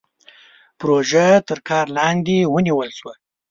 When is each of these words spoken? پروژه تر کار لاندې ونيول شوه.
پروژه 0.79 1.25
تر 1.47 1.59
کار 1.69 1.85
لاندې 1.97 2.37
ونيول 2.53 2.89
شوه. 2.97 3.13